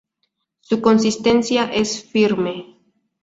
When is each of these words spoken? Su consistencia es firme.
Su 0.61 0.81
consistencia 0.81 1.65
es 1.65 2.03
firme. 2.03 2.79